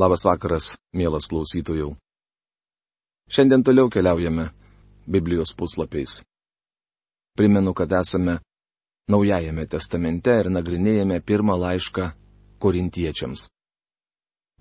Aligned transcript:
Labas 0.00 0.24
vakaras, 0.24 0.76
mielas 0.96 1.26
klausytojų. 1.28 1.90
Šiandien 3.28 3.64
toliau 3.66 3.90
keliaujame 3.92 4.48
Biblijos 5.04 5.52
puslapiais. 5.52 6.22
Primenu, 7.36 7.74
kad 7.76 7.92
esame 7.92 8.38
Naujajame 9.10 9.64
testamente 9.66 10.36
ir 10.38 10.48
nagrinėjame 10.54 11.16
pirmą 11.26 11.56
laišką 11.58 12.04
korintiečiams. 12.62 13.48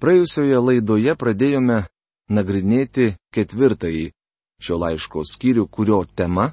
Praėjusioje 0.02 0.62
laidoje 0.64 1.14
pradėjome 1.22 1.84
nagrinėti 2.34 3.12
ketvirtąjį 3.36 4.08
šio 4.64 4.80
laiško 4.84 5.26
skyrių, 5.32 5.68
kurio 5.70 6.00
tema 6.16 6.48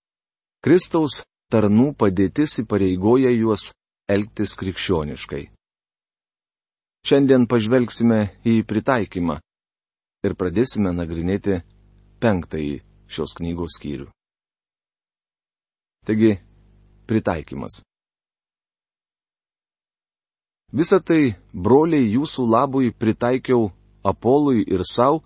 -Kristaus 0.64 1.22
tarnų 1.50 1.94
padėtis 1.96 2.58
įpareigoja 2.64 3.32
juos 3.32 3.70
elgtis 4.06 4.54
krikščioniškai. 4.60 5.48
Šiandien 7.00 7.46
pažvelgsime 7.48 8.20
į 8.44 8.60
pritaikymą 8.68 9.38
ir 10.26 10.34
pradėsime 10.36 10.92
nagrinėti 10.92 11.62
penktąjį 12.20 12.74
šios 13.08 13.32
knygos 13.38 13.78
skyrių. 13.78 14.08
Taigi, 16.04 16.34
pritaikymas. 17.08 17.80
Visą 20.76 21.00
tai, 21.02 21.34
broliai, 21.52 22.12
jūsų 22.14 22.46
labui 22.46 22.92
pritaikiau 22.92 23.70
Apolui 24.06 24.62
ir 24.68 24.84
savo, 24.86 25.24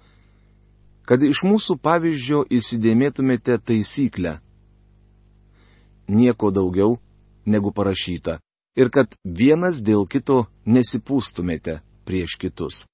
kad 1.04 1.23
iš 1.23 1.43
mūsų 1.45 1.77
pavyzdžio 1.84 2.46
įsidėmėtumėte 2.59 3.59
taisyklę. 3.60 4.38
Nieko 6.09 6.51
daugiau 6.54 6.96
negu 7.45 7.74
parašyta 7.77 8.38
ir 8.77 8.91
kad 8.91 9.14
vienas 9.24 9.80
dėl 9.83 10.06
kito 10.10 10.45
nesipūstumėte 10.66 11.80
prieš 12.05 12.37
kitus. 12.41 12.84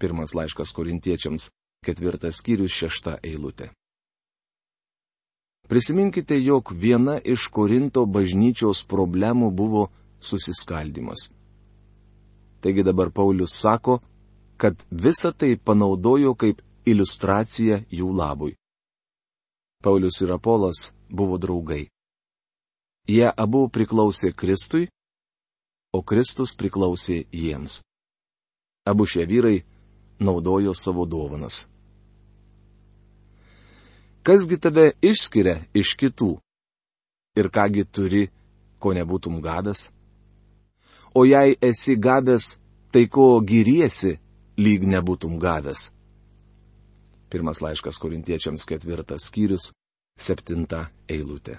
Pirmas 0.00 0.34
laiškas 0.36 0.72
korintiečiams, 0.76 1.50
ketvirtas 1.84 2.40
skyrius, 2.40 2.72
šešta 2.72 3.18
eilutė. 3.24 3.70
Prisiminkite, 5.70 6.34
jog 6.42 6.72
viena 6.74 7.20
iš 7.22 7.46
Korinto 7.54 8.02
bažnyčios 8.06 8.82
problemų 8.90 9.52
buvo 9.54 9.84
susiskaldimas. 10.18 11.28
Taigi 12.60 12.82
dabar 12.82 13.12
Paulius 13.14 13.54
sako, 13.54 14.00
kad 14.56 14.74
visą 14.90 15.30
tai 15.32 15.54
panaudojo 15.56 16.34
kaip 16.34 16.58
iliustracija 16.84 17.84
jų 17.88 18.10
labui. 18.16 18.56
Paulius 19.84 20.20
ir 20.20 20.34
Apolas 20.34 20.90
buvo 21.08 21.38
draugai. 21.38 21.86
Jie 23.10 23.26
abu 23.26 23.64
priklausė 23.74 24.30
Kristui, 24.36 24.86
o 25.90 26.02
Kristus 26.06 26.52
priklausė 26.54 27.24
jiems. 27.34 27.80
Abu 28.86 29.06
šie 29.10 29.24
vyrai 29.26 29.56
naudojo 30.22 30.74
savo 30.78 31.06
dovanas. 31.10 31.64
Kasgi 34.22 34.58
tave 34.62 34.92
išskiria 35.02 35.56
iš 35.74 35.94
kitų? 35.98 36.36
Ir 37.40 37.48
kągi 37.50 37.86
turi, 37.88 38.26
ko 38.78 38.92
nebūtum 38.94 39.40
gadas? 39.42 39.88
O 41.14 41.24
jei 41.26 41.56
esi 41.62 41.96
gadas, 41.96 42.58
tai 42.92 43.06
ko 43.08 43.40
gyriesi, 43.40 44.18
lyg 44.60 44.86
nebūtum 44.86 45.38
gadas? 45.40 45.88
Pirmas 47.30 47.62
laiškas 47.64 47.98
korintiečiams 48.02 48.66
ketvirtas 48.68 49.30
skyrius, 49.30 49.70
septinta 50.18 50.88
eilutė. 51.08 51.58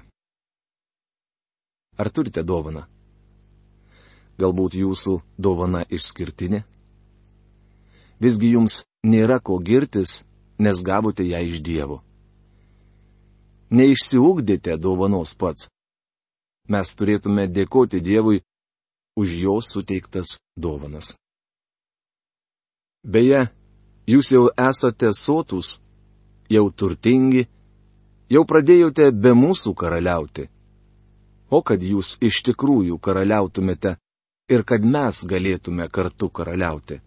Ar 2.01 2.09
turite 2.09 2.41
dovaną? 2.41 2.87
Galbūt 4.41 4.73
jūsų 4.79 5.19
dovana 5.37 5.83
išskirtinė? 5.85 6.63
Visgi 8.21 8.53
jums 8.55 8.79
nėra 9.05 9.37
ko 9.37 9.59
girtis, 9.61 10.21
nes 10.57 10.81
gavote 10.81 11.25
ją 11.27 11.41
iš 11.45 11.59
Dievo. 11.61 11.99
Neišsiugdėte 13.69 14.77
dovanos 14.81 15.33
pats. 15.37 15.67
Mes 16.69 16.93
turėtume 16.97 17.45
dėkoti 17.47 18.01
Dievui 18.01 18.41
už 19.21 19.35
jo 19.43 19.57
suteiktas 19.61 20.39
dovanas. 20.57 21.15
Beje, 23.03 23.43
jūs 24.09 24.31
jau 24.33 24.47
esate 24.69 25.11
sotus, 25.17 25.75
jau 26.49 26.65
turtingi, 26.71 27.45
jau 28.29 28.43
pradėjote 28.49 29.11
be 29.11 29.35
mūsų 29.37 29.75
karaliauti 29.77 30.47
o 31.51 31.61
kad 31.61 31.83
jūs 31.83 32.15
iš 32.23 32.41
tikrųjų 32.47 32.97
karaliautumėte 33.03 33.97
ir 34.51 34.63
kad 34.67 34.85
mes 34.85 35.23
galėtume 35.27 35.87
kartu 35.91 36.29
karaliauti. 36.29 37.01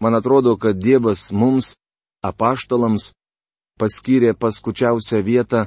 Man 0.00 0.16
atrodo, 0.16 0.56
kad 0.56 0.80
Dievas 0.80 1.28
mums, 1.32 1.74
apaštalams, 2.24 3.12
paskyrė 3.80 4.32
paskučiausią 4.32 5.20
vietą, 5.24 5.66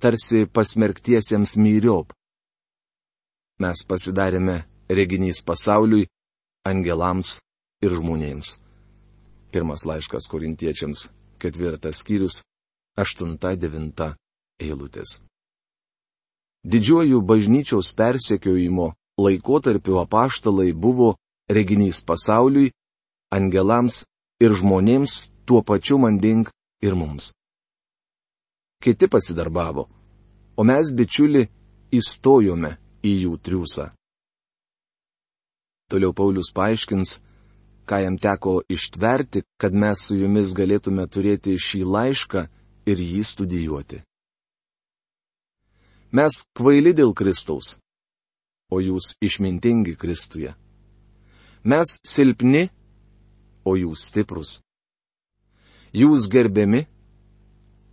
tarsi 0.00 0.46
pasmerktiesiems 0.48 1.56
myriop. 1.60 2.14
Mes 3.60 3.84
pasidarėme 3.84 4.62
reginys 4.88 5.44
pasauliui, 5.44 6.08
angelams 6.64 7.36
ir 7.84 7.92
žmonėms. 8.00 8.56
Pirmas 9.52 9.84
laiškas 9.84 10.28
korintiečiams, 10.32 11.08
ketvirtas 11.40 12.00
skyrius, 12.00 12.40
aštunta 12.96 13.52
devinta 13.60 14.14
eilutės. 14.60 15.20
Didžiuoju 16.64 17.20
bažnyčios 17.20 17.92
persekiojimo 17.96 18.92
laikotarpiu 19.18 19.98
apaštalai 19.98 20.72
buvo 20.72 21.16
reginys 21.48 22.04
pasauliui, 22.04 22.72
angelams 23.32 24.04
ir 24.40 24.52
žmonėms 24.52 25.30
tuo 25.46 25.62
pačiu 25.62 25.98
manding 25.98 26.48
ir 26.82 26.94
mums. 26.94 27.32
Kiti 28.80 29.08
pasidarbavo, 29.08 29.88
o 30.56 30.62
mes 30.64 30.92
bičiuli 30.92 31.48
įstojome 31.92 32.76
į 33.04 33.12
jų 33.24 33.34
triūsą. 33.44 33.88
Toliau 35.90 36.12
Paulius 36.14 36.52
paaiškins, 36.54 37.18
ką 37.88 37.98
jam 38.04 38.16
teko 38.20 38.60
ištverti, 38.68 39.42
kad 39.60 39.74
mes 39.74 40.06
su 40.06 40.20
jumis 40.20 40.54
galėtume 40.54 41.08
turėti 41.10 41.56
šį 41.58 41.82
laišką 41.96 42.46
ir 42.86 43.02
jį 43.02 43.24
studijuoti. 43.26 44.04
Mes 46.12 46.40
kvaili 46.58 46.90
dėl 46.96 47.12
Kristaus, 47.14 47.76
o 48.74 48.80
jūs 48.82 49.14
išmintingi 49.22 49.94
Kristuje. 49.94 50.56
Mes 51.62 51.92
silpni, 52.02 52.66
o 53.62 53.76
jūs 53.78 54.08
stiprus. 54.08 54.58
Jūs 55.94 56.26
gerbiami, 56.32 56.86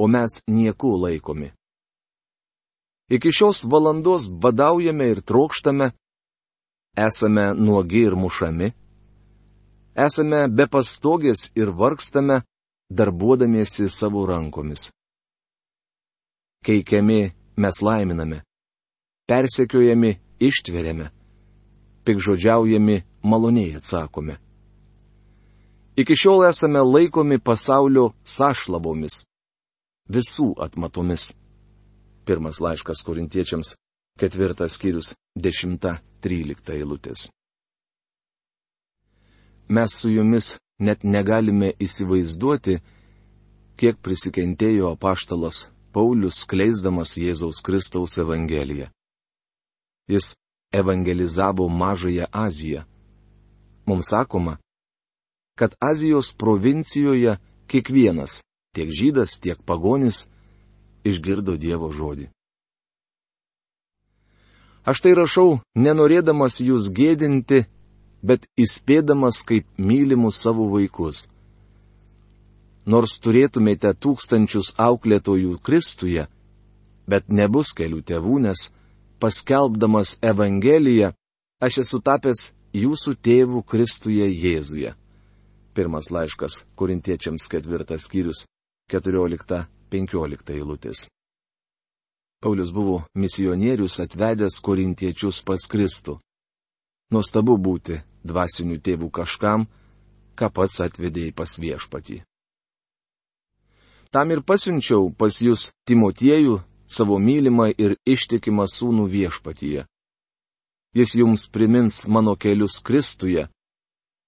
o 0.01 0.07
mes 0.07 0.41
nieku 0.47 0.95
laikomi. 0.97 1.51
Iki 3.13 3.31
šios 3.31 3.63
valandos 3.69 4.31
badaujame 4.31 5.11
ir 5.13 5.22
trokštame, 5.22 5.91
esame 6.97 7.53
nuogi 7.53 8.03
ir 8.09 8.17
mušami, 8.17 8.73
esame 9.94 10.47
be 10.49 10.66
pastogės 10.67 11.51
ir 11.55 11.69
vargstame, 11.69 12.41
darbuodamiesi 12.89 13.89
savo 13.89 14.25
rankomis. 14.25 14.89
Keikiami 16.66 17.22
mes 17.57 17.81
laiminame. 17.81 18.41
Persekiojami 19.28 20.19
ištveriame. 20.40 21.09
Pikžodžiaujami 22.06 23.03
maloniai 23.23 23.75
atsakome. 23.75 24.38
Iki 25.97 26.16
šiol 26.16 26.46
esame 26.47 26.79
laikomi 26.85 27.40
pasaulio 27.40 28.12
sašlabomis. 28.23 29.25
Visų 30.07 30.53
atmatomis. 30.62 31.34
Pirmas 32.25 32.62
laiškas 32.62 33.01
korintiečiams, 33.07 33.73
ketvirtas 34.19 34.78
skyrius, 34.78 35.16
dešimta, 35.35 35.97
trylikta 36.22 36.75
eilutės. 36.75 37.28
Mes 39.67 39.96
su 40.00 40.12
jumis 40.12 40.53
net 40.79 41.03
negalime 41.03 41.73
įsivaizduoti, 41.84 42.78
kiek 43.76 43.99
prisikentėjo 44.03 44.93
apaštalas 44.96 45.66
Paulius 45.93 46.43
skleisdamas 46.43 47.17
Jėzaus 47.17 47.61
Kristaus 47.63 48.17
Evangeliją. 48.17 48.87
Jis 50.07 50.34
evangelizavo 50.72 51.67
Mažąją 51.69 52.25
Aziją. 52.31 52.84
Mums 53.85 54.07
sakoma, 54.09 54.57
kad 55.55 55.75
Azijos 55.79 56.34
provincijoje 56.34 57.37
kiekvienas, 57.67 58.41
tiek 58.75 58.89
žydas, 58.89 59.39
tiek 59.39 59.57
pagonis, 59.66 60.28
išgirdo 61.03 61.57
Dievo 61.57 61.91
žodį. 61.91 62.28
Aš 64.87 65.01
tai 65.03 65.13
rašau, 65.19 65.59
nenorėdamas 65.75 66.61
jūs 66.63 66.91
gėdinti, 66.95 67.66
bet 68.23 68.47
įspėdamas 68.55 69.43
kaip 69.47 69.67
mylimus 69.78 70.39
savo 70.39 70.67
vaikus 70.72 71.28
nors 72.87 73.17
turėtumėte 73.23 73.91
tūkstančius 73.99 74.73
auklėtojų 74.79 75.57
Kristuje, 75.63 76.28
bet 77.07 77.28
nebus 77.28 77.73
kelių 77.75 78.01
tėvų, 78.07 78.39
nes 78.47 78.69
paskelbdamas 79.19 80.17
Evangeliją, 80.23 81.11
aš 81.63 81.81
esu 81.84 81.99
tapęs 82.03 82.51
jūsų 82.78 83.17
tėvų 83.28 83.63
Kristuje 83.67 84.29
Jėzuje. 84.31 84.93
Pirmas 85.75 86.09
laiškas 86.09 86.63
Korintiečiams 86.79 87.45
ketvirtas 87.51 88.07
skyrius 88.07 88.45
14-15 88.91 90.55
eilutės. 90.55 91.07
Paulius 92.41 92.72
buvo 92.72 93.03
misionierius 93.17 93.99
atvedęs 93.99 94.59
korintiečius 94.61 95.41
pas 95.41 95.66
Kristų. 95.69 96.19
Nuostabu 97.09 97.57
būti 97.57 97.97
dvasinių 98.29 98.78
tėvų 98.85 99.09
kažkam, 99.09 99.66
ką 100.37 100.49
pats 100.53 100.81
atvedėjai 100.85 101.34
pas 101.34 101.57
viešpatį. 101.57 102.22
Tam 104.12 104.32
ir 104.32 104.42
pasiunčiau 104.42 105.12
pas 105.18 105.36
jūs 105.42 105.72
Timotiejų, 105.88 106.62
savo 106.88 107.20
mylimą 107.20 107.72
ir 107.78 107.98
ištikimą 108.08 108.66
sūnų 108.72 109.08
viešpatyje. 109.12 109.86
Jis 110.96 111.16
jums 111.20 111.48
primins 111.52 112.06
mano 112.08 112.36
kelius 112.40 112.80
Kristuje, 112.82 113.48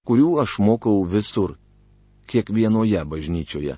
kurių 0.05 0.39
aš 0.43 0.59
mokau 0.59 1.03
visur, 1.07 1.55
kiekvienoje 2.29 3.01
bažnyčioje. 3.05 3.77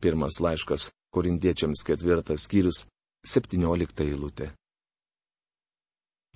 Pirmas 0.00 0.40
laiškas 0.40 0.90
Korintiečiams 1.14 1.82
ketvirtas 1.86 2.46
skyrius 2.46 2.84
17 3.26 4.04
eilutė. 4.06 4.52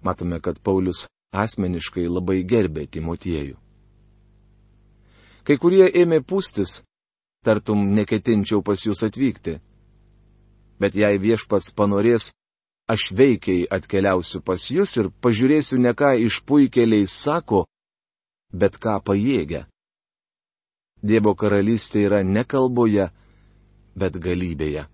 Matome, 0.02 0.38
kad 0.40 0.60
Paulius 0.62 1.06
asmeniškai 1.34 2.06
labai 2.08 2.42
gerbė 2.46 2.86
Timotiejų. 2.86 3.56
Kai 5.44 5.56
kurie 5.56 5.88
ėmė 5.88 6.20
pūstis, 6.22 6.82
tartum 7.44 7.82
neketinčiau 7.94 8.62
pas 8.62 8.86
jūs 8.86 9.02
atvykti. 9.06 9.58
Bet 10.78 10.94
jei 10.94 11.18
viešpats 11.18 11.72
panorės, 11.74 12.32
aš 12.88 13.10
veikiai 13.18 13.66
atkeliausiu 13.70 14.42
pas 14.46 14.62
jūs 14.70 14.96
ir 15.00 15.10
pažiūrėsiu 15.22 15.78
ne 15.82 15.94
ką 15.94 16.14
iš 16.26 16.42
puikeliai 16.46 17.08
sako, 17.10 17.66
bet 18.52 18.78
ką 18.78 19.00
pajėgia. 19.04 19.66
Dievo 21.02 21.34
karalystė 21.38 22.02
yra 22.08 22.22
ne 22.26 22.44
kalboje, 22.44 23.10
bet 23.94 24.18
galybėje. 24.18 24.88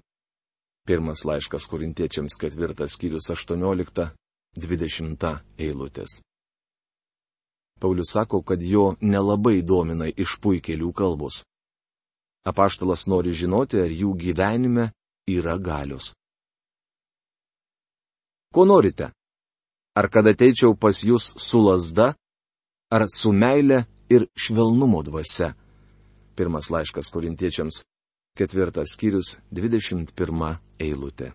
Pirmas 0.85 1.25
laiškas 1.25 1.65
korintiečiams 1.73 2.37
ketvirtas 2.41 2.99
skyrius 2.99 3.31
18-20 3.33 5.39
eilutės. 5.57 6.21
Paulius 7.81 8.13
sako, 8.13 8.43
kad 8.43 8.63
jo 8.63 8.95
nelabai 9.01 9.63
domina 9.63 10.09
iš 10.09 10.37
puikelių 10.45 10.93
kalbos. 10.93 11.45
Apaštalas 12.45 13.07
nori 13.09 13.33
žinoti, 13.33 13.81
ar 13.81 13.93
jų 13.93 14.13
gyvenime 14.21 14.91
yra 15.31 15.57
galios. 15.59 16.13
Ko 18.55 18.67
norite? 18.69 19.11
Ar 19.97 20.11
kad 20.11 20.27
ateičiau 20.27 20.77
pas 20.77 21.01
jūs 21.01 21.33
su 21.41 21.63
lasda, 21.65 22.13
ar 22.93 23.07
su 23.09 23.33
meile 23.33 23.85
ir 24.11 24.29
švelnumo 24.37 25.03
dvasia? 25.07 25.55
Pirmas 26.37 26.69
laiškas 26.71 27.11
korintiečiams 27.15 27.85
Ketvirtas 28.35 28.97
skyrius, 28.97 29.37
21 29.55 30.57
eilutė. 30.83 31.29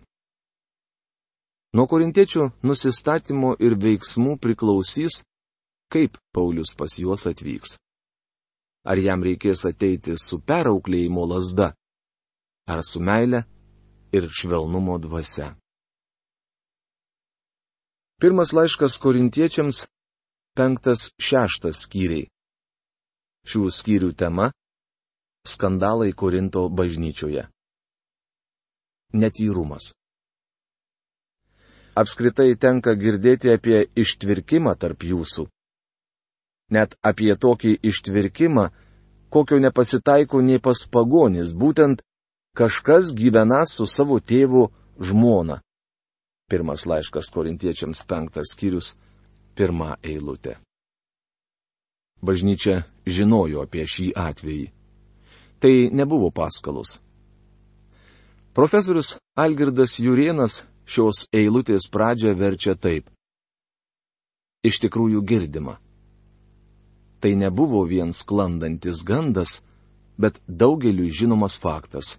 Nuo 1.72 1.86
korintiečių 1.88 2.50
nusistatymo 2.60 3.54
ir 3.56 3.76
veiksmų 3.80 4.34
priklausys, 4.36 5.22
kaip 5.88 6.18
Paulius 6.36 6.74
pas 6.76 6.98
juos 7.00 7.24
atvyks. 7.30 7.78
Ar 8.88 8.96
jam 8.96 9.22
reikės 9.24 9.66
ateiti 9.68 10.14
su 10.16 10.40
perauklėjimo 10.40 11.26
lasda, 11.28 11.74
ar 12.66 12.80
su 12.86 13.00
meile 13.00 13.44
ir 14.12 14.28
švelnumo 14.32 14.96
dvasia. 14.98 15.52
Pirmas 18.20 18.52
laiškas 18.52 18.98
korintiečiams, 19.00 19.84
penktas 20.56 21.10
šeštas 21.20 21.84
skyriai. 21.86 22.28
Šių 23.48 23.70
skyrių 23.72 24.10
tema 24.12 24.50
Skandalai 25.48 26.12
Korinto 26.12 26.66
bažnyčioje. 26.68 27.46
Netyrumas. 29.16 29.94
Apskritai 31.96 32.52
tenka 32.60 32.92
girdėti 32.94 33.50
apie 33.52 33.86
ištvirkimą 33.96 34.76
tarp 34.76 35.02
jūsų. 35.08 35.48
Net 36.70 36.94
apie 37.02 37.34
tokį 37.34 37.76
ištvirkimą, 37.82 38.68
kokio 39.30 39.58
nepasitaiko 39.58 40.40
nei 40.42 40.62
pas 40.62 40.86
pagonis, 40.86 41.52
būtent 41.54 42.02
kažkas 42.54 43.12
gyvena 43.14 43.64
su 43.66 43.86
savo 43.86 44.20
tėvu 44.20 44.68
žmona. 44.98 45.60
Pirmas 46.50 46.86
laiškas 46.86 47.30
korintiečiams 47.34 48.02
penktas 48.06 48.54
skyrius, 48.54 48.96
pirma 49.54 49.96
eilutė. 50.02 50.58
Bažnyčia 52.22 52.82
žinojo 53.06 53.62
apie 53.64 53.86
šį 53.86 54.10
atvejį. 54.18 54.66
Tai 55.60 55.74
nebuvo 55.92 56.30
paskalus. 56.34 56.98
Profesorius 58.56 59.14
Algirdas 59.38 59.98
Jurienas 60.02 60.64
šios 60.90 61.26
eilutės 61.32 61.86
pradžią 61.92 62.34
verčia 62.34 62.74
taip. 62.74 63.06
Iš 64.66 64.82
tikrųjų 64.84 65.22
girdima. 65.24 65.78
Tai 67.20 67.36
nebuvo 67.36 67.84
vien 67.84 68.12
sklandantis 68.12 69.04
gandas, 69.04 69.60
bet 70.16 70.40
daugeliu 70.48 71.10
žinomas 71.12 71.58
faktas. 71.60 72.18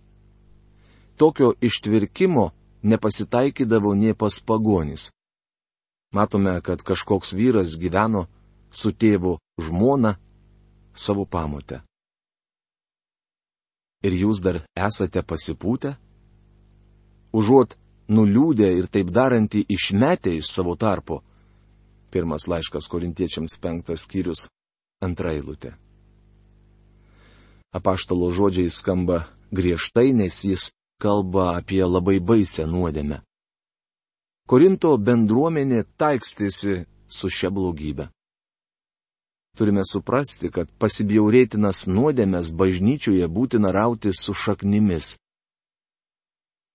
Tokio 1.18 1.54
ištvirkimo 1.62 2.50
nepasitaikydavo 2.82 3.94
nie 3.96 4.14
pas 4.14 4.40
pagonis. 4.40 5.12
Matome, 6.14 6.62
kad 6.62 6.84
kažkoks 6.84 7.34
vyras 7.34 7.78
gyveno 7.78 8.26
su 8.72 8.92
tėvu 8.92 9.38
žmona 9.58 10.16
savo 10.94 11.26
pamotę. 11.26 11.82
Ir 14.02 14.18
jūs 14.18 14.42
dar 14.42 14.64
esate 14.76 15.22
pasipūtę? 15.22 15.94
Užuot 17.38 17.78
nuliūdę 18.10 18.72
ir 18.76 18.90
taip 18.92 19.12
darantį 19.14 19.64
išmetę 19.70 20.34
iš 20.40 20.50
savo 20.52 20.76
tarpo. 20.76 21.22
Pirmas 22.12 22.48
laiškas 22.50 22.90
korintiečiams 22.92 23.56
penktas 23.62 24.04
skyrius, 24.04 24.48
antra 25.02 25.34
eilutė. 25.36 25.74
Apaštalo 27.72 28.30
žodžiai 28.36 28.72
skamba 28.72 29.26
griežtai, 29.52 30.12
nes 30.14 30.44
jis 30.46 30.70
kalba 31.02 31.56
apie 31.58 31.84
labai 31.84 32.20
baisę 32.20 32.68
nuodėmę. 32.68 33.22
Korinto 34.48 34.98
bendruomenė 34.98 35.86
taikstėsi 35.98 36.82
su 37.08 37.30
šia 37.32 37.52
blogybė. 37.56 38.10
Turime 39.58 39.84
suprasti, 39.88 40.52
kad 40.52 40.70
pasibjaurėtinas 40.80 41.86
nuodėmės 41.88 42.52
bažnyčioje 42.56 43.28
būtina 43.28 43.72
rauti 43.76 44.14
su 44.16 44.36
šaknimis. 44.36 45.18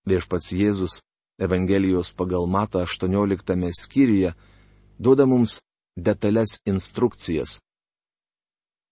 Viešpats 0.07 0.53
Jėzus 0.53 0.99
Evangelijos 1.37 2.13
pagal 2.17 2.47
Mata 2.47 2.81
18 2.85 3.71
skyriuje 3.81 4.33
duoda 4.97 5.25
mums 5.29 5.59
detalės 5.97 6.57
instrukcijas. 6.65 7.59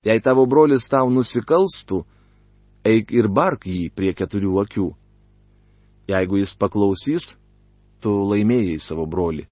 Jei 0.05 0.21
tavo 0.21 0.45
brolis 0.45 0.85
tau 0.89 1.09
nusikalstų, 1.09 2.03
eik 2.85 3.09
ir 3.12 3.27
bark 3.27 3.65
jį 3.65 3.89
prie 3.89 4.13
keturių 4.13 4.59
akių. 4.62 4.89
Jeigu 6.12 6.38
jis 6.38 6.53
paklausys, 6.53 7.33
tu 8.00 8.13
laimėjai 8.29 8.77
savo 8.79 9.07
brolį. 9.09 9.47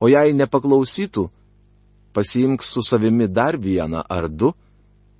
O 0.00 0.08
jei 0.08 0.32
nepaklausytų, 0.32 1.26
pasiimk 2.16 2.64
su 2.64 2.80
savimi 2.80 3.28
dar 3.28 3.58
vieną 3.60 4.00
ar 4.08 4.30
du, 4.32 4.54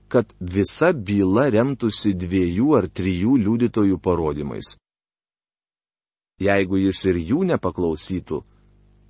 kad 0.08 0.32
visa 0.40 0.92
byla 0.92 1.50
remtųsi 1.52 2.14
dviejų 2.16 2.70
ar 2.78 2.88
trijų 2.88 3.36
liudytojų 3.44 4.00
parodymais. 4.00 4.72
Jeigu 6.40 6.80
jis 6.80 7.04
ir 7.12 7.20
jų 7.20 7.44
nepaklausytų, 7.52 8.40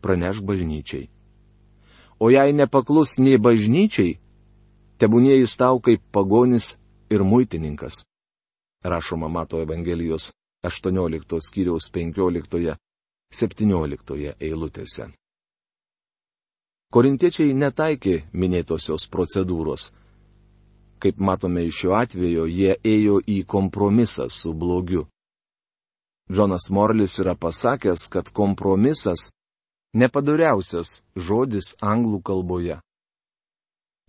praneš 0.02 0.42
bažnyčiai. 0.42 1.06
O 2.18 2.28
jei 2.34 2.52
nepaklus 2.52 3.14
nei 3.22 3.38
bažnyčiai, 3.38 4.18
tebūnie 5.00 5.32
jis 5.38 5.56
tau 5.56 5.80
kaip 5.80 6.02
pagonis 6.12 6.76
ir 7.10 7.24
muitininkas. 7.24 8.04
Rašoma 8.84 9.28
Mato 9.28 9.60
Evangelijos 9.60 10.32
18 10.64 11.40
skyriaus 11.40 11.90
15-17 11.92 12.76
eilutėse. 14.40 15.10
Korintiečiai 16.90 17.54
netaikė 17.54 18.24
minėtosios 18.34 19.08
procedūros. 19.08 19.92
Kaip 21.00 21.20
matome 21.22 21.64
iš 21.68 21.74
šio 21.84 21.94
atvejo, 21.96 22.46
jie 22.50 22.76
ėjo 22.84 23.20
į 23.24 23.44
kompromisą 23.46 24.28
su 24.28 24.52
blogiu. 24.52 25.06
Džonas 26.30 26.70
Morlis 26.70 27.18
yra 27.22 27.34
pasakęs, 27.34 28.08
kad 28.12 28.30
kompromisas 28.34 29.30
nepadariausias 29.94 31.02
žodis 31.16 31.76
anglų 31.80 32.22
kalboje. 32.22 32.80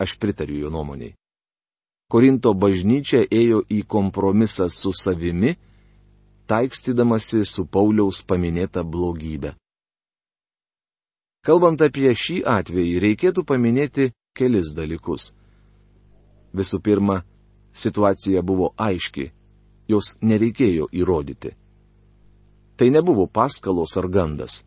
Aš 0.02 0.18
pritariu 0.18 0.66
jo 0.66 0.70
nuomoniai. 0.74 1.14
Korinto 2.12 2.52
bažnyčia 2.58 3.22
ėjo 3.24 3.62
į 3.72 3.84
kompromisą 3.88 4.68
su 4.68 4.92
savimi, 4.98 5.54
taikstydamasi 6.50 7.46
su 7.48 7.64
Pauliaus 7.70 8.24
paminėta 8.28 8.84
blogybė. 8.84 9.54
Kalbant 11.46 11.82
apie 11.82 12.12
šį 12.14 12.42
atvejį, 12.46 12.98
reikėtų 13.06 13.46
paminėti 13.48 14.10
kelis 14.38 14.74
dalykus. 14.78 15.32
Visų 16.54 16.82
pirma, 16.84 17.22
situacija 17.74 18.44
buvo 18.44 18.74
aiški, 18.78 19.32
jos 19.88 20.18
nereikėjo 20.22 20.90
įrodyti. 20.92 21.56
Tai 22.76 22.90
nebuvo 22.92 23.26
paskalos 23.28 23.96
ar 23.98 24.10
gandas. 24.12 24.66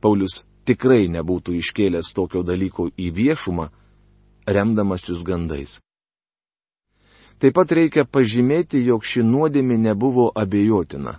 Paulius 0.00 0.44
tikrai 0.68 1.08
nebūtų 1.10 1.58
iškėlęs 1.58 2.14
tokio 2.14 2.44
dalyko 2.46 2.88
į 2.94 3.10
viešumą, 3.18 3.68
remdamasis 4.56 5.22
gandais. 5.28 5.78
Taip 7.38 7.54
pat 7.54 7.72
reikia 7.78 8.02
pažymėti, 8.04 8.80
jog 8.88 9.04
ši 9.06 9.22
nuodėmė 9.22 9.76
nebuvo 9.78 10.30
abejotina. 10.34 11.18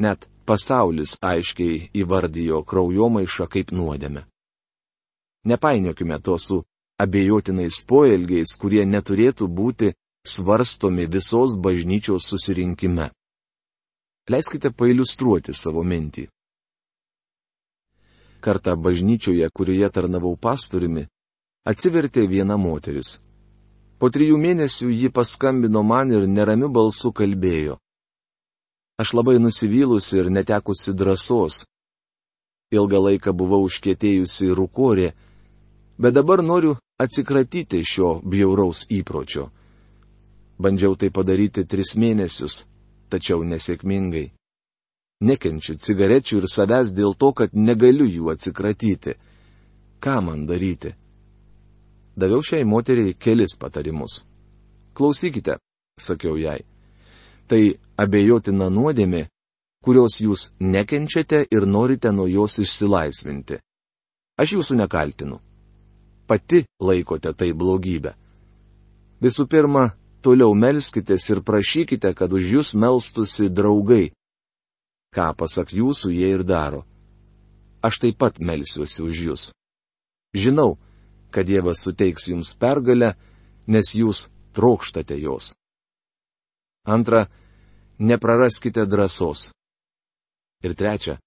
Net 0.00 0.24
pasaulis 0.48 1.18
aiškiai 1.20 1.90
įvardijo 2.00 2.62
kraujomaišą 2.64 3.46
kaip 3.52 3.74
nuodėmę. 3.76 4.24
Nepainiokime 5.44 6.18
to 6.24 6.38
su 6.38 6.62
abejotinais 6.98 7.82
poelgiais, 7.84 8.56
kurie 8.60 8.86
neturėtų 8.88 9.48
būti 9.48 9.92
svarstomi 10.24 11.06
visos 11.06 11.58
bažnyčios 11.60 12.24
susirinkime. 12.30 13.10
Leiskite 14.32 14.70
pailustruoti 14.72 15.52
savo 15.52 15.84
mintį. 15.84 16.30
Kartą 18.40 18.76
bažnyčioje, 18.76 19.48
kurioje 19.52 19.88
tarnavau 19.92 20.36
pastoriumi, 20.36 21.06
atsivertė 21.64 22.26
viena 22.28 22.56
moteris. 22.60 23.18
Po 23.98 24.10
trijų 24.12 24.36
mėnesių 24.40 24.90
ji 24.92 25.08
paskambino 25.16 25.82
man 25.82 26.12
ir 26.12 26.26
neramiu 26.28 26.68
balsu 26.68 27.12
kalbėjo. 27.12 27.78
Aš 29.00 29.14
labai 29.16 29.38
nusivylusi 29.40 30.18
ir 30.20 30.30
netekusi 30.30 30.92
drąsos. 30.94 31.64
Ilgą 32.74 33.00
laiką 33.06 33.32
buvau 33.32 33.64
užkėtėjusi 33.66 34.50
rukorė, 34.54 35.12
bet 35.98 36.14
dabar 36.14 36.42
noriu 36.42 36.76
atsikratyti 37.00 37.82
šio 37.86 38.20
bjauraus 38.22 38.84
įpročio. 38.90 39.48
Bandžiau 40.58 40.94
tai 40.98 41.10
padaryti 41.10 41.64
tris 41.66 41.94
mėnesius, 41.98 42.64
tačiau 43.10 43.42
nesėkmingai. 43.42 44.28
Nekenčiu 45.24 45.78
cigarečių 45.78 46.42
ir 46.42 46.46
savęs 46.50 46.92
dėl 46.94 47.14
to, 47.18 47.32
kad 47.32 47.54
negaliu 47.54 48.06
jų 48.06 48.30
atsikratyti. 48.34 49.16
Ką 50.02 50.20
man 50.22 50.46
daryti? 50.46 50.94
Daviau 52.16 52.42
šiai 52.42 52.64
moteriai 52.64 53.14
kelis 53.14 53.56
patarimus. 53.58 54.22
Klausykite, 54.94 55.58
sakiau 55.98 56.36
jai. 56.38 56.60
Tai 57.48 57.60
abejotina 58.00 58.70
nuodėmė, 58.70 59.26
kurios 59.84 60.20
jūs 60.22 60.50
nekenčiate 60.60 61.44
ir 61.50 61.66
norite 61.66 62.12
nuo 62.12 62.26
jos 62.30 62.58
išsilaisvinti. 62.62 63.58
Aš 64.40 64.56
jūsų 64.56 64.78
nekaltinu. 64.80 65.40
Pati 66.26 66.64
laikote 66.80 67.34
tai 67.36 67.52
blogybę. 67.52 68.14
Visų 69.22 69.44
pirma, 69.50 69.90
toliau 70.24 70.54
melskitės 70.56 71.28
ir 71.30 71.42
prašykite, 71.44 72.14
kad 72.16 72.32
už 72.32 72.48
jūs 72.54 72.72
melstusi 72.74 73.50
draugai. 73.52 74.10
Ką 75.14 75.30
pasak 75.38 75.74
jūsų 75.76 76.10
jie 76.16 76.32
ir 76.32 76.42
daro. 76.42 76.82
Aš 77.84 78.00
taip 78.00 78.18
pat 78.18 78.40
melsiuosi 78.40 79.04
už 79.04 79.20
jūs. 79.28 79.42
Žinau, 80.34 80.78
kad 81.34 81.46
Dievas 81.50 81.82
suteiks 81.82 82.28
jums 82.30 82.54
pergalę, 82.54 83.14
nes 83.66 83.94
jūs 83.98 84.28
trokštate 84.54 85.18
jos. 85.18 85.54
Antra, 86.86 87.26
nepraraskite 87.98 88.86
drąsos. 88.86 89.50
Ir 90.64 90.74
trečia, 90.78 91.18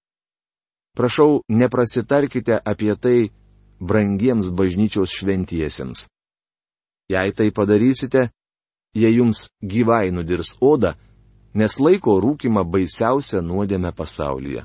prašau, 0.96 1.42
neprasitarkite 1.48 2.58
apie 2.64 2.94
tai 2.96 3.18
brangiems 3.80 4.50
bažnyčios 4.50 5.12
šventiesiems. 5.18 6.06
Jei 7.08 7.32
tai 7.32 7.50
padarysite, 7.54 8.30
jie 8.94 9.10
jums 9.14 9.48
gyvai 9.62 10.10
nudirs 10.12 10.56
odą, 10.60 10.94
nes 11.54 11.78
laiko 11.80 12.18
rūkimą 12.20 12.64
baisiausią 12.64 13.42
nuodėmę 13.42 13.92
pasaulyje. 13.92 14.64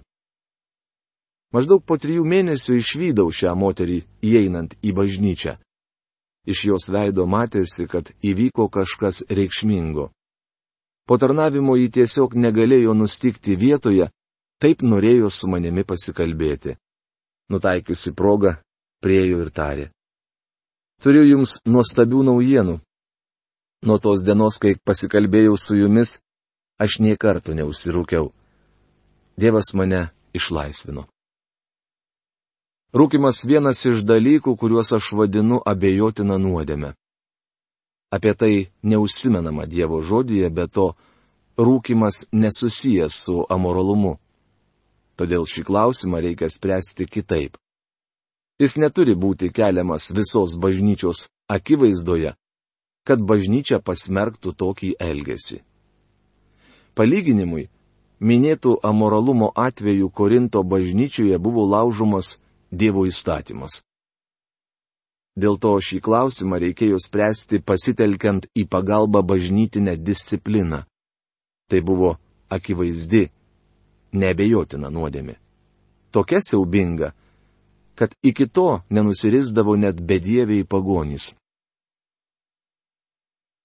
Maždaug 1.54 1.84
po 1.86 2.00
trijų 2.02 2.24
mėnesių 2.26 2.80
išvydau 2.80 3.30
šią 3.30 3.54
moterį 3.54 4.00
įeinant 4.26 4.74
į 4.82 4.94
bažnyčią. 4.98 5.54
Iš 6.50 6.66
jos 6.72 6.90
veido 6.90 7.28
matėsi, 7.30 7.86
kad 7.88 8.10
įvyko 8.26 8.68
kažkas 8.74 9.22
reikšmingo. 9.30 10.10
Po 11.08 11.18
tarnavimo 11.22 11.76
ji 11.78 11.92
tiesiog 12.00 12.34
negalėjo 12.36 12.96
nustikti 12.98 13.56
vietoje, 13.60 14.10
taip 14.60 14.82
norėjo 14.82 15.30
su 15.30 15.48
manimi 15.52 15.84
pasikalbėti. 15.86 16.76
Nutaikiusi 17.54 18.16
progą, 18.18 18.56
priejo 19.04 19.44
ir 19.44 19.52
tarė. 19.52 19.88
Turiu 21.04 21.24
jums 21.28 21.60
nuostabių 21.68 22.24
naujienų. 22.32 22.80
Nuo 23.84 23.98
tos 24.00 24.24
dienos, 24.24 24.58
kai 24.64 24.78
pasikalbėjau 24.80 25.58
su 25.60 25.76
jumis, 25.76 26.18
aš 26.80 27.02
nie 27.04 27.18
kartų 27.20 27.60
neužsirūkiau. 27.60 28.32
Dievas 29.38 29.74
mane 29.76 30.08
išlaisvino. 30.34 31.04
Rūkimas 32.94 33.42
vienas 33.50 33.80
iš 33.90 34.04
dalykų, 34.06 34.54
kuriuos 34.54 34.92
aš 34.94 35.14
vadinu 35.18 35.58
abejotina 35.66 36.38
nuodėme. 36.38 36.94
Apie 38.14 38.34
tai 38.38 38.54
neužsimenama 38.86 39.66
Dievo 39.66 40.04
žodyje, 40.06 40.50
bet 40.54 40.76
to 40.78 40.92
rūkimas 41.58 42.28
nesusijęs 42.30 43.18
su 43.26 43.40
amoralumu. 43.50 44.20
Todėl 45.18 45.50
šį 45.50 45.64
klausimą 45.66 46.22
reikia 46.22 46.50
spręsti 46.54 47.10
kitaip. 47.10 47.58
Jis 48.62 48.78
neturi 48.78 49.18
būti 49.18 49.50
keliamas 49.50 50.12
visos 50.14 50.54
bažnyčios 50.62 51.26
akivaizdoje, 51.50 52.36
kad 53.10 53.26
bažnyčia 53.26 53.82
pasmerktų 53.82 54.54
tokį 54.54 54.94
elgesį. 55.02 55.64
Palyginimui, 56.94 57.72
minėtų 58.22 58.78
amoralumo 58.86 59.50
atveju 59.58 60.14
Korinto 60.14 60.62
bažnyčioje 60.62 61.42
buvo 61.42 61.66
laužomas 61.66 62.38
Dievo 62.74 63.06
įstatymus. 63.06 63.84
Dėl 65.38 65.58
to 65.62 65.72
šį 65.82 66.00
klausimą 66.06 66.60
reikėjo 66.62 66.98
spręsti 67.02 67.62
pasitelkiant 67.66 68.46
į 68.58 68.66
pagalbą 68.70 69.22
bažnytinę 69.26 69.96
discipliną. 69.98 70.84
Tai 71.70 71.80
buvo 71.82 72.16
akivaizdi, 72.54 73.30
nebejotina 74.14 74.90
nuodėmė. 74.94 75.38
Tokia 76.14 76.42
siaubinga, 76.46 77.14
kad 77.98 78.14
iki 78.22 78.46
to 78.50 78.82
nenusirisdavo 78.90 79.76
net 79.78 80.02
bedieviai 80.02 80.66
pagonys. 80.66 81.32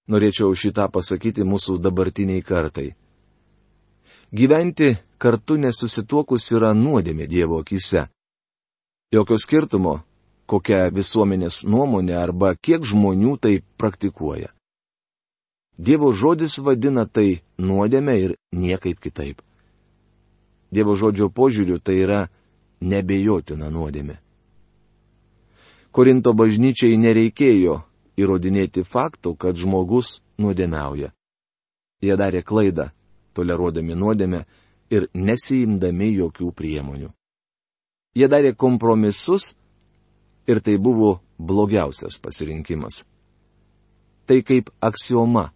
Norėčiau 0.08 0.54
šitą 0.56 0.88
pasakyti 0.88 1.44
mūsų 1.44 1.76
dabartiniai 1.84 2.40
kartai. 2.40 2.94
Gyventi 4.32 4.94
kartu 5.20 5.56
nesusituokus 5.60 6.48
yra 6.56 6.72
nuodėmė 6.76 7.28
Dievo 7.28 7.60
akise. 7.60 8.06
Jokio 9.08 9.38
skirtumo, 9.40 10.02
kokia 10.44 10.90
visuomenės 10.92 11.62
nuomonė 11.64 12.12
arba 12.20 12.50
kiek 12.60 12.84
žmonių 12.84 13.38
tai 13.40 13.52
praktikuoja. 13.80 14.50
Dievo 15.78 16.10
žodis 16.12 16.58
vadina 16.60 17.06
tai 17.06 17.40
nuodėme 17.56 18.18
ir 18.20 18.34
niekaip 18.52 19.00
kitaip. 19.00 19.40
Dievo 20.68 20.92
žodžio 20.92 21.30
požiūriu 21.32 21.80
tai 21.80 21.96
yra 22.04 22.20
nebejotina 22.84 23.70
nuodėme. 23.72 24.18
Korinto 25.88 26.34
bažnyčiai 26.36 27.00
nereikėjo 27.00 27.80
įrodinėti 28.20 28.84
faktų, 28.84 29.38
kad 29.40 29.56
žmogus 29.56 30.18
nuodėmiauja. 30.36 31.14
Jie 32.04 32.16
darė 32.20 32.44
klaidą, 32.44 32.90
toleruodami 33.32 33.96
nuodėmę 33.96 34.44
ir 34.92 35.08
nesijimdami 35.14 36.12
jokių 36.18 36.52
priemonių. 36.52 37.14
Jie 38.16 38.28
darė 38.28 38.54
kompromisus 38.56 39.54
ir 40.48 40.60
tai 40.64 40.78
buvo 40.78 41.20
blogiausias 41.38 42.18
pasirinkimas. 42.22 43.04
Tai 44.26 44.42
kaip 44.42 44.70
aksioma. 44.80 45.52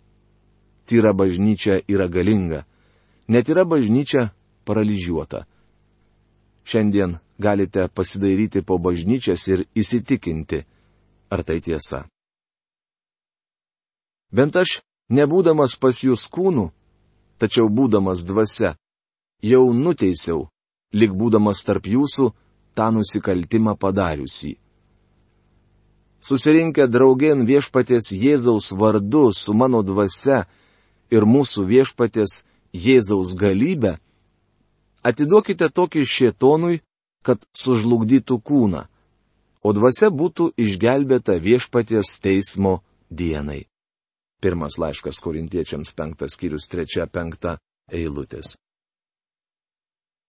Tyra 0.87 1.12
bažnyčia 1.14 1.80
yra 1.88 2.09
galinga. 2.09 2.64
Netyra 3.28 3.64
bažnyčia 3.64 4.32
paralyžiuota. 4.64 5.47
Šiandien 6.64 7.18
galite 7.38 7.88
pasidairyti 7.88 8.62
po 8.62 8.78
bažnyčias 8.78 9.47
ir 9.49 9.64
įsitikinti, 9.75 10.62
ar 11.30 11.42
tai 11.42 11.61
tiesa. 11.61 12.06
Bent 14.32 14.56
aš, 14.56 14.80
nebūdamas 15.11 15.76
pas 15.76 15.97
jūs 16.04 16.28
kūnų, 16.32 16.71
tačiau 17.38 17.68
būdamas 17.68 18.25
dvasia, 18.25 18.76
jau 19.42 19.64
nuteisiau, 19.75 20.49
lik 20.93 21.15
būdamas 21.17 21.65
tarp 21.67 21.89
jūsų, 21.89 22.31
tą 22.77 22.91
nusikaltimą 22.93 23.77
padariusį. 23.77 24.57
Susirinkę 26.23 26.87
draugien 26.87 27.43
viešpatės 27.49 28.13
Jėzaus 28.15 28.71
vardu 28.79 29.33
su 29.35 29.55
mano 29.59 29.83
dvasia 29.83 30.45
ir 31.11 31.27
mūsų 31.27 31.67
viešpatės 31.67 32.45
Jėzaus 32.73 33.35
galybę, 33.37 33.99
atiduokite 35.03 35.69
tokį 35.69 36.07
šėtonui, 36.07 36.81
kad 37.27 37.43
sužlugdytų 37.55 38.39
kūną, 38.39 38.87
o 39.67 39.69
dvasia 39.75 40.11
būtų 40.15 40.53
išgelbėta 40.59 41.37
viešpaties 41.43 42.19
teismo 42.23 42.81
dienai. 43.11 43.67
Pirmas 44.43 44.79
laiškas 44.79 45.21
korintiečiams 45.23 45.93
penktas 45.95 46.35
skyrius 46.35 46.67
trečia 46.71 47.07
penkta 47.07 47.59
eilutės. 47.91 48.57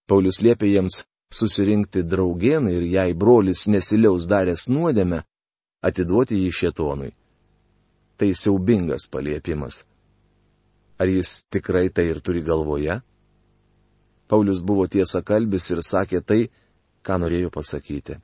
Paulius 0.08 0.42
liepė 0.44 0.68
jiems 0.68 1.04
susirinkti 1.34 2.04
draugien 2.04 2.68
ir 2.70 2.84
jei 2.84 3.14
brolis 3.14 3.68
nesiliaus 3.72 4.28
daręs 4.30 4.68
nuodėmę, 4.70 5.24
atiduoti 5.82 6.40
jį 6.44 6.52
šietonui. 6.60 7.12
Tai 8.18 8.30
siaubingas 8.36 9.08
paliepimas. 9.12 9.84
Ar 11.00 11.10
jis 11.10 11.44
tikrai 11.50 11.88
tai 11.90 12.06
ir 12.12 12.20
turi 12.22 12.44
galvoje? 12.46 13.00
Paulius 14.28 14.62
buvo 14.62 14.86
tiesa 14.88 15.24
kalbis 15.24 15.72
ir 15.72 15.82
sakė 15.82 16.22
tai, 16.22 16.42
ką 17.04 17.18
norėjo 17.24 17.50
pasakyti. 17.52 18.20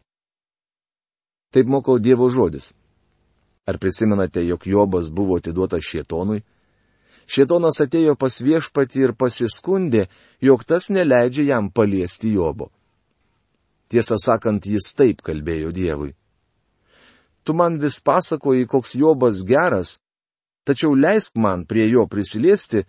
Taip 1.50 1.68
mokau 1.68 1.98
Dievo 1.98 2.30
žodis. 2.30 2.72
Ar 3.66 3.78
prisimenate, 3.82 4.44
jog 4.46 4.66
Jobas 4.66 5.10
buvo 5.10 5.38
atiduotas 5.38 5.84
šietonui? 5.86 6.44
Šietonas 7.30 7.78
atėjo 7.84 8.16
pas 8.18 8.40
viešpatį 8.42 9.04
ir 9.06 9.14
pasiskundė, 9.14 10.08
jog 10.42 10.64
tas 10.66 10.90
neleidžia 10.90 11.46
jam 11.52 11.70
paliesti 11.70 12.34
Jobo. 12.34 12.72
Tiesą 13.90 14.18
sakant, 14.22 14.66
jis 14.66 14.94
taip 14.98 15.22
kalbėjo 15.26 15.70
Dievui. 15.74 16.16
Tu 17.44 17.54
man 17.54 17.78
vis 17.82 18.00
pasakoji, 18.02 18.66
koks 18.70 18.96
Jobas 18.98 19.44
geras, 19.46 20.00
tačiau 20.66 20.96
leisk 20.98 21.38
man 21.38 21.66
prie 21.70 21.86
jo 21.90 22.06
prisiliesti 22.10 22.84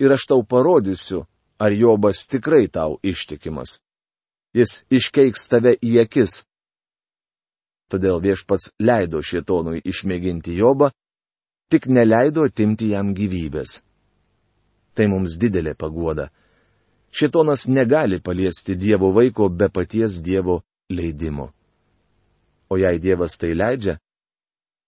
ir 0.00 0.16
aš 0.16 0.26
tau 0.32 0.44
parodysiu, 0.44 1.26
ar 1.60 1.72
Jobas 1.72 2.24
tikrai 2.28 2.66
tau 2.72 2.98
ištikimas. 3.04 3.80
Jis 4.56 4.82
iškeiks 4.92 5.48
tave 5.48 5.76
į 5.80 6.00
akis, 6.04 6.42
Todėl 7.92 8.22
viešpats 8.24 8.70
leido 8.80 9.20
šietonui 9.20 9.82
išmėginti 9.84 10.54
Jobą, 10.56 10.88
tik 11.72 11.88
neleido 11.88 12.44
atimti 12.44 12.90
jam 12.92 13.14
gyvybės. 13.16 13.80
Tai 14.92 15.06
mums 15.08 15.38
didelė 15.40 15.72
paguoda. 15.72 16.28
Šietonas 17.12 17.64
negali 17.68 18.20
paliesti 18.20 18.76
Dievo 18.76 19.08
vaiko 19.16 19.48
be 19.48 19.70
paties 19.72 20.20
Dievo 20.20 20.60
leidimo. 20.92 21.48
O 22.68 22.76
jei 22.76 23.00
Dievas 23.00 23.38
tai 23.40 23.54
leidžia, 23.56 23.96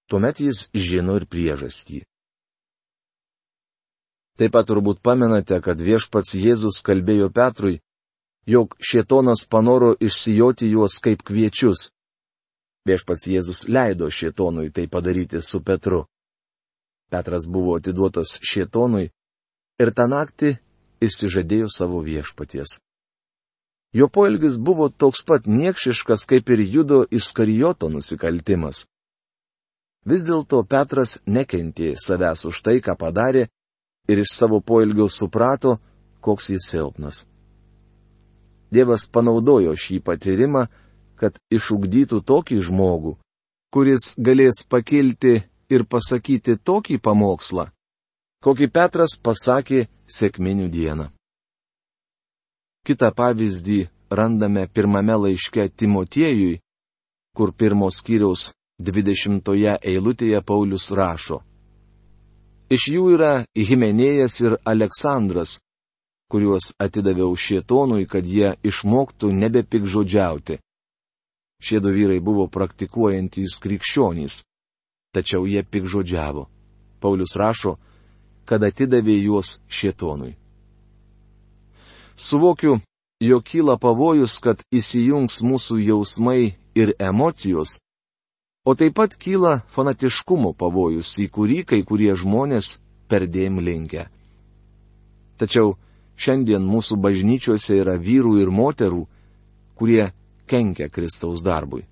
tuomet 0.08 0.44
jis 0.44 0.68
žino 0.76 1.16
ir 1.16 1.24
priežastį. 1.28 2.04
Taip 4.36 4.52
pat 4.52 4.68
turbūt 4.68 5.00
pamenate, 5.00 5.60
kad 5.64 5.80
viešpats 5.80 6.34
Jėzus 6.36 6.82
kalbėjo 6.84 7.30
Petrui, 7.32 7.78
jog 8.44 8.74
šietonas 8.80 9.46
panoro 9.48 9.94
išsijoti 10.00 10.68
juos 10.72 10.98
kaip 11.00 11.22
kviečius. 11.24 11.92
Viešpats 12.84 13.28
Jėzus 13.30 13.68
leido 13.68 14.10
šietonui 14.10 14.72
tai 14.74 14.88
padaryti 14.88 15.40
su 15.40 15.62
Petru. 15.64 16.04
Petras 17.14 17.47
buvo 17.47 17.76
atiduotas 17.78 18.38
šietonui 18.42 19.04
ir 19.78 19.90
tą 19.94 20.09
naktį 20.11 20.56
išsižadėjo 21.06 21.68
savo 21.71 22.00
viešpaties. 22.02 22.80
Jo 23.94 24.09
poelgis 24.11 24.56
buvo 24.59 24.88
toks 24.88 25.23
pat 25.23 25.47
niekšiškas 25.47 26.26
kaip 26.30 26.50
ir 26.50 26.64
judo 26.66 27.04
iskarijoto 27.14 27.90
nusikaltimas. 27.94 28.83
Vis 30.04 30.26
dėlto 30.26 30.64
Petras 30.66 31.21
nekentė 31.26 31.94
savęs 32.06 32.44
už 32.50 32.61
tai, 32.66 32.80
ką 32.83 32.97
padarė 32.99 33.47
ir 34.11 34.25
iš 34.25 34.35
savo 34.35 34.59
poelgio 34.61 35.06
suprato, 35.06 35.78
koks 36.21 36.50
jis 36.50 36.66
silpnas. 36.75 37.23
Dievas 38.75 39.06
panaudojo 39.06 39.76
šį 39.78 40.02
patyrimą, 40.02 40.66
kad 41.14 41.38
išugdytų 41.54 42.25
tokį 42.26 42.59
žmogų, 42.66 43.14
kuris 43.71 44.12
galės 44.18 44.64
pakilti 44.66 45.38
ir 45.71 45.85
pasakyti 45.85 46.56
tokį 46.56 46.99
pamokslą, 47.02 47.68
kokį 48.44 48.68
Petras 48.73 49.16
pasakė 49.16 49.87
sėkminių 50.06 50.68
dieną. 50.72 51.09
Kita 52.85 53.11
pavyzdį 53.16 53.81
randame 54.12 54.66
pirmame 54.68 55.16
laiške 55.16 55.68
Timotiejui, 55.72 56.61
kur 57.37 57.53
pirmos 57.57 58.03
skyriaus 58.03 58.53
dvidešimtoje 58.79 59.79
eilutėje 59.81 60.42
Paulius 60.44 60.90
rašo. 60.92 61.40
Iš 62.70 62.88
jų 62.92 63.05
yra 63.16 63.33
Himenėjas 63.57 64.40
ir 64.44 64.57
Aleksandras, 64.64 65.59
kuriuos 66.33 66.72
atidaviau 66.81 67.37
šietonui, 67.37 68.07
kad 68.11 68.27
jie 68.27 68.55
išmoktų 68.64 69.33
nebepikžodžiauti. 69.33 70.59
Šie 71.64 71.81
du 71.81 71.92
vyrai 71.94 72.20
buvo 72.20 72.48
praktikuojantys 72.48 73.61
krikščionys. 73.64 74.42
Tačiau 75.14 75.46
jie 75.46 75.62
pikžodžiavo. 75.62 76.48
Paulius 76.98 77.37
rašo, 77.38 77.77
kad 78.48 78.64
atidavė 78.66 79.14
juos 79.22 79.61
šietonui. 79.70 80.35
Suvokiu, 82.16 82.81
jog 83.20 83.44
kyla 83.46 83.77
pavojus, 83.79 84.38
kad 84.42 84.62
įsijungs 84.74 85.40
mūsų 85.46 85.79
jausmai 85.87 86.57
ir 86.74 86.94
emocijos, 86.98 87.79
o 88.66 88.74
taip 88.74 88.96
pat 88.98 89.16
kyla 89.20 89.61
fanatiškumo 89.74 90.55
pavojus, 90.59 91.14
į 91.22 91.29
kurį 91.31 91.62
kai 91.68 91.81
kurie 91.87 92.14
žmonės 92.18 92.77
perdėm 93.11 93.61
linkia. 93.62 94.09
Tačiau 95.38 95.74
šiandien 96.16 96.62
mūsų 96.66 96.98
bažnyčiose 97.03 97.79
yra 97.83 97.96
vyrų 97.98 98.38
ir 98.42 98.50
moterų, 98.50 99.03
kurie 99.79 100.11
kenkia 100.46 100.88
Kristaus 100.88 101.42
darbui. 101.42 101.85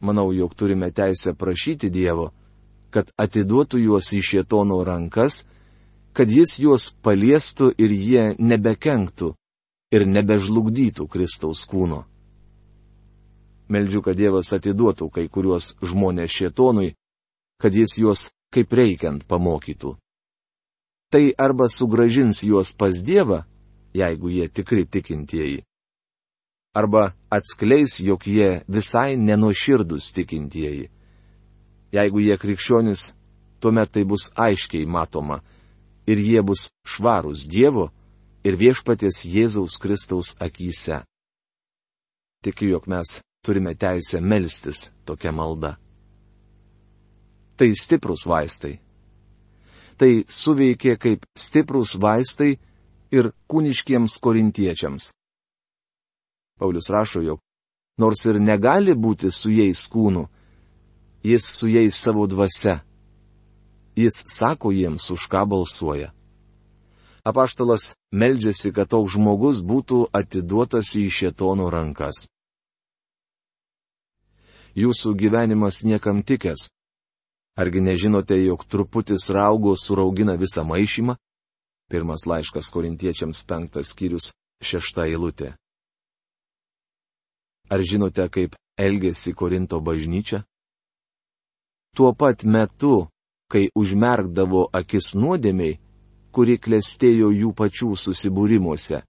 Manau, 0.00 0.32
jog 0.32 0.54
turime 0.54 0.90
teisę 0.92 1.34
prašyti 1.34 1.90
Dievo, 1.90 2.30
kad 2.90 3.08
atiduotų 3.16 3.80
juos 3.80 4.12
į 4.12 4.20
šietono 4.22 4.82
rankas, 4.84 5.42
kad 6.16 6.30
jis 6.32 6.58
juos 6.60 6.90
paliestų 7.04 7.72
ir 7.78 7.92
jie 7.92 8.24
nebekenktų 8.38 9.32
ir 9.92 10.06
nebežlugdytų 10.08 11.08
Kristaus 11.08 11.64
kūno. 11.68 12.04
Meldžiu, 13.68 14.02
kad 14.02 14.16
Dievas 14.16 14.52
atiduotų 14.54 15.10
kai 15.10 15.26
kuriuos 15.28 15.74
žmonės 15.82 16.30
šietonui, 16.30 16.94
kad 17.60 17.74
jis 17.74 17.96
juos 17.98 18.28
kaip 18.54 18.72
reikiant 18.72 19.26
pamokytų. 19.26 19.96
Tai 21.10 21.24
arba 21.38 21.68
sugražins 21.70 22.42
juos 22.46 22.72
pas 22.74 23.02
Dievą, 23.04 23.42
jeigu 23.94 24.30
jie 24.30 24.48
tikri 24.48 24.86
tikintieji, 24.86 25.64
arba 26.76 27.14
atskleis, 27.32 28.00
jog 28.04 28.26
jie 28.28 28.60
visai 28.68 29.16
nenuoširdus 29.16 30.12
tikintieji. 30.12 30.90
Jeigu 31.96 32.20
jie 32.20 32.36
krikščionis, 32.36 33.12
tuomet 33.60 33.92
tai 33.92 34.04
bus 34.04 34.28
aiškiai 34.36 34.84
matoma 34.84 35.40
ir 36.06 36.20
jie 36.20 36.42
bus 36.44 36.68
švarūs 36.84 37.46
Dievo 37.48 37.88
ir 38.44 38.58
viešpaties 38.60 39.24
Jėzaus 39.24 39.78
Kristaus 39.80 40.34
akise. 40.38 41.00
Tikiu, 42.44 42.76
jog 42.76 42.86
mes 42.92 43.16
turime 43.42 43.74
teisę 43.74 44.20
melstis 44.20 44.90
tokia 45.06 45.32
malda. 45.32 45.76
Tai 47.56 47.70
stiprus 47.72 48.26
vaistai. 48.28 48.76
Tai 49.96 50.12
suveikė 50.28 50.98
kaip 51.00 51.24
stiprus 51.32 51.96
vaistai 51.96 52.58
ir 53.10 53.32
kūniškiems 53.48 54.18
korintiečiams. 54.20 55.08
Paulius 56.58 56.88
rašo, 56.90 57.20
jog 57.20 57.40
nors 57.98 58.24
ir 58.28 58.40
negali 58.40 58.94
būti 58.94 59.30
su 59.32 59.50
jais 59.50 59.86
kūnu, 59.92 60.26
jis 61.24 61.48
su 61.58 61.68
jais 61.68 61.96
savo 61.96 62.26
dvasia. 62.26 62.80
Jis 63.96 64.22
sako 64.28 64.72
jiems, 64.76 65.10
už 65.10 65.28
ką 65.32 65.46
balsuoja. 65.48 66.12
Apaštalas 67.24 67.94
meldžiasi, 68.12 68.70
kad 68.72 68.92
toks 68.92 69.16
žmogus 69.16 69.62
būtų 69.64 70.04
atiduotas 70.12 70.92
į 70.94 71.08
šėtono 71.10 71.70
rankas. 71.72 72.26
Jūsų 74.76 75.14
gyvenimas 75.16 75.80
niekam 75.88 76.20
tikęs. 76.22 76.68
Argi 77.56 77.80
nežinote, 77.80 78.36
jog 78.44 78.66
truputis 78.68 79.30
raugo 79.32 79.72
suraugina 79.80 80.36
visą 80.36 80.66
maišymą? 80.68 81.16
Pirmas 81.88 82.26
laiškas 82.28 82.68
korintiečiams 82.74 83.40
penktas 83.48 83.94
skyrius 83.94 84.34
šešta 84.60 85.08
eilutė. 85.08 85.54
Ar 87.70 87.82
žinote, 87.82 88.28
kaip 88.30 88.54
elgėsi 88.78 89.34
Korinto 89.34 89.80
bažnyčia? 89.80 90.44
Tuo 91.96 92.12
pat 92.14 92.44
metu, 92.44 93.08
kai 93.50 93.68
užmerkdavo 93.74 94.68
akis 94.72 95.14
nuodėmiai, 95.16 95.78
kuri 96.30 96.58
klestėjo 96.60 97.30
jų 97.32 97.52
pačių 97.56 97.94
susibūrimuose, 97.96 99.00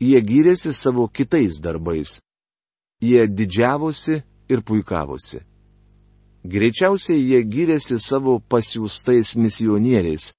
jie 0.00 0.20
gyrėsi 0.22 0.72
savo 0.72 1.08
kitais 1.08 1.58
darbais. 1.60 2.20
Jie 3.02 3.26
didžiavosi 3.26 4.22
ir 4.48 4.62
puikavosi. 4.62 5.42
Greičiausiai 6.44 7.18
jie 7.18 7.40
gyrėsi 7.42 7.98
savo 7.98 8.38
pasiūstais 8.38 9.34
misionieriais, 9.40 10.30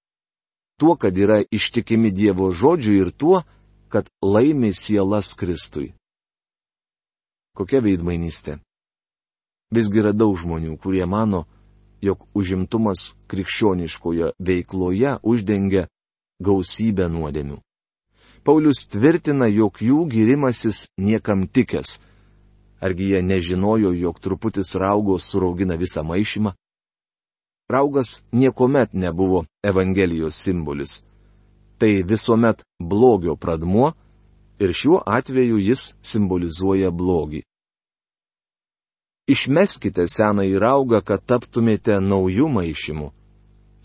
tuo, 0.79 0.95
kad 0.95 1.17
yra 1.17 1.41
ištikimi 1.51 2.11
Dievo 2.13 2.51
žodžiui 2.53 3.01
ir 3.01 3.11
tuo, 3.11 3.41
kad 3.89 4.09
laimi 4.21 4.71
sielas 4.73 5.33
Kristui. 5.35 5.93
Kokia 7.55 7.79
veidmainystė? 7.79 8.57
Visgi 9.71 10.01
yra 10.01 10.11
daug 10.11 10.35
žmonių, 10.35 10.75
kurie 10.83 11.05
mano, 11.07 11.45
jog 12.03 12.25
užimtumas 12.35 13.13
krikščioniškoje 13.31 14.33
veikloje 14.39 15.13
uždengia 15.23 15.85
gausybę 16.43 17.07
nuodėmių. 17.09 17.61
Paulius 18.45 18.83
tvirtina, 18.91 19.47
jog 19.47 19.79
jų 19.81 20.03
gyrimasis 20.11 20.83
niekam 21.01 21.47
tikęs. 21.47 21.95
Argi 22.83 23.07
jie 23.13 23.23
nežinojo, 23.23 23.95
jog 23.95 24.19
truputis 24.19 24.75
raugo 24.75 25.15
suraugina 25.17 25.79
visą 25.79 26.03
maišymą? 26.03 26.51
Raugas 27.71 28.19
niekuomet 28.31 28.93
nebuvo 28.93 29.45
Evangelijos 29.63 30.37
simbolis. 30.43 31.01
Tai 31.79 32.03
visuomet 32.03 32.61
blogio 32.79 33.33
pradmuo 33.35 33.95
ir 34.59 34.73
šiuo 34.73 35.01
atveju 35.05 35.59
jis 35.59 35.93
simbolizuoja 36.01 36.91
blogį. 36.91 37.43
Išmeskite 39.25 40.05
senąjį 40.05 40.57
raugą, 40.61 41.01
kad 41.01 41.23
taptumėte 41.25 41.97
naujų 41.99 42.49
maišymų. 42.57 43.07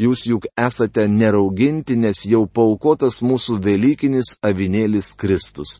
Jūs 0.00 0.24
juk 0.28 0.46
esate 0.56 1.06
nerauginti, 1.08 1.96
nes 1.96 2.24
jau 2.28 2.46
paukotas 2.46 3.20
mūsų 3.24 3.58
Velykinis 3.64 4.36
avinėlis 4.44 5.14
Kristus. 5.20 5.78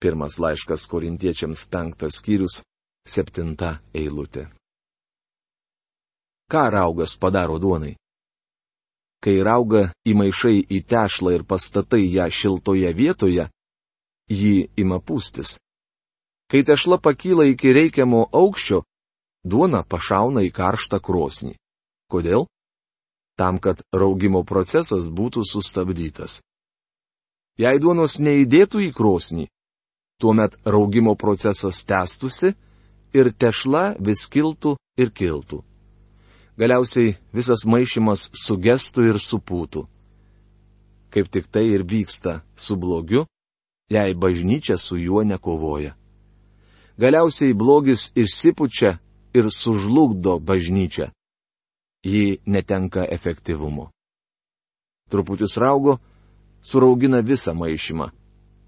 Pirmas 0.00 0.38
laiškas 0.40 0.86
korintiečiams 0.88 1.66
penktas 1.72 2.20
skyrius, 2.20 2.60
septinta 3.04 3.78
eilutė. 3.94 4.48
Ką 6.52 6.64
raugas 6.72 7.16
padaro 7.16 7.58
duonai? 7.60 7.94
Kai 9.22 9.36
rauga 9.46 9.86
įmaišai 10.08 10.66
į 10.68 10.80
tešlą 10.90 11.36
ir 11.36 11.44
pastatai 11.48 12.02
ją 12.10 12.26
šiltoje 12.28 12.90
vietoje, 12.92 13.46
jį 14.32 14.56
ima 14.80 15.00
pūstis. 15.00 15.58
Kai 16.50 16.64
tešla 16.68 16.98
pakyla 17.00 17.46
iki 17.52 17.72
reikiamo 17.72 18.26
aukščio, 18.32 18.82
duona 19.44 19.84
pašauna 19.84 20.44
į 20.48 20.50
karštą 20.56 21.00
krosnį. 21.00 21.54
Kodėl? 22.12 22.48
tam, 23.36 23.58
kad 23.58 23.82
raugimo 23.92 24.44
procesas 24.44 25.08
būtų 25.08 25.44
sustabdytas. 25.48 26.40
Jei 27.58 27.80
duonos 27.82 28.20
neįdėtų 28.22 28.84
į 28.88 28.90
krosnį, 28.96 29.48
tuomet 30.20 30.56
raugimo 30.64 31.14
procesas 31.18 31.82
tęstusi 31.84 32.52
ir 33.12 33.32
tešla 33.32 33.96
vis 34.00 34.24
kiltų 34.30 34.76
ir 34.96 35.10
kiltų. 35.12 35.62
Galiausiai 36.60 37.16
visas 37.32 37.64
maišymas 37.66 38.28
sugestų 38.36 39.08
ir 39.10 39.20
supūtų. 39.20 39.86
Kaip 41.12 41.28
tik 41.28 41.48
tai 41.52 41.66
ir 41.74 41.84
vyksta 41.84 42.40
su 42.56 42.76
blogiu, 42.76 43.26
jei 43.92 44.14
bažnyčia 44.14 44.76
su 44.78 44.96
juo 44.96 45.22
nekovoja. 45.24 45.92
Galiausiai 46.96 47.54
blogis 47.54 48.12
išsipučia 48.14 48.98
ir 49.34 49.48
sužlugdo 49.50 50.38
bažnyčią 50.38 51.08
ji 52.02 52.38
netenka 52.46 53.06
efektyvumo. 53.10 53.90
Truputis 55.10 55.56
raugo 55.56 55.98
suraugina 56.62 57.20
visą 57.20 57.54
maišymą, 57.54 58.10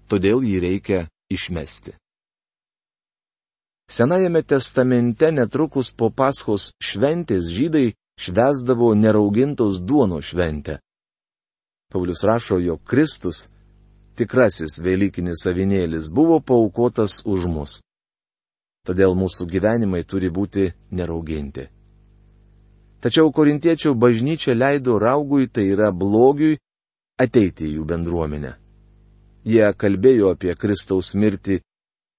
todėl 0.09 0.43
jį 0.45 0.57
reikia 0.61 0.99
išmesti. 1.29 1.95
Senajame 3.89 4.41
testamente 4.41 5.29
netrukus 5.31 5.91
po 5.91 6.09
paschos 6.09 6.71
šventės 6.81 7.51
žydai 7.53 7.93
švesdavo 8.17 8.93
neraugintos 8.95 9.81
duono 9.81 10.21
šventę. 10.21 10.79
Paulius 11.91 12.23
rašo, 12.23 12.57
jog 12.59 12.81
Kristus, 12.83 13.49
tikrasis 14.17 14.79
Velykinis 14.83 15.45
avinėlis, 15.49 16.09
buvo 16.11 16.39
paukotas 16.39 17.21
už 17.25 17.47
mus. 17.51 17.79
Todėl 18.85 19.15
mūsų 19.17 19.47
gyvenimai 19.49 20.03
turi 20.05 20.29
būti 20.29 20.69
nerauginti. 20.91 21.67
Tačiau 23.01 23.31
korintiečių 23.33 23.93
bažnyčia 23.97 24.55
leido 24.55 24.97
raugui, 25.01 25.47
tai 25.47 25.67
yra 25.73 25.91
blogiui, 25.91 26.57
ateiti 27.21 27.67
į 27.69 27.75
jų 27.79 27.85
bendruomenę. 27.91 28.55
Jie 29.45 29.67
kalbėjo 29.77 30.31
apie 30.33 30.55
Kristaus 30.57 31.13
mirtį 31.13 31.59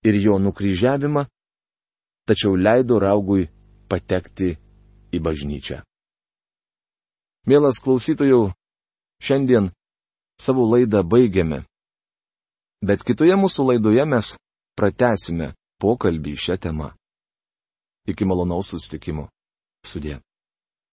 ir 0.07 0.19
jo 0.23 0.39
nukryžiavimą, 0.39 1.27
tačiau 2.27 2.55
leido 2.55 3.01
raugui 3.03 3.49
patekti 3.91 4.53
į 5.15 5.23
bažnyčią. 5.23 5.81
Mielas 7.47 7.79
klausytojų, 7.83 8.51
šiandien 9.23 9.71
savo 10.39 10.67
laidą 10.71 11.03
baigiame. 11.07 11.63
Bet 12.85 13.05
kitoje 13.07 13.37
mūsų 13.41 13.71
laidoje 13.71 14.05
mes 14.05 14.35
pratesime 14.77 15.53
pokalbį 15.81 16.37
šią 16.37 16.59
temą. 16.61 16.91
Iki 18.07 18.29
malonaus 18.29 18.75
sustikimo. 18.75 19.29
Sudė. 19.87 20.21